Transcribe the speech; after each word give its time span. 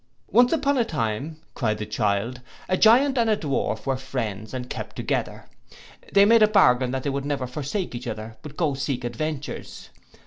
'.'Once 0.31 0.51
upon 0.51 0.79
a 0.79 0.83
time,' 0.83 1.39
cried 1.53 1.77
the 1.77 1.85
child, 1.85 2.41
'a 2.67 2.75
Giant 2.75 3.19
and 3.19 3.29
a 3.29 3.37
Dwarf 3.37 3.85
were 3.85 3.95
friends, 3.97 4.51
and 4.51 4.67
kept 4.67 4.95
together. 4.95 5.45
They 6.11 6.25
made 6.25 6.41
a 6.41 6.47
bargain 6.47 6.89
that 6.89 7.03
they 7.03 7.11
would 7.11 7.23
never 7.23 7.45
forsake 7.45 7.93
each 7.93 8.07
other, 8.07 8.35
but 8.41 8.57
go 8.57 8.73
seek 8.73 9.03
adventures. 9.03 9.89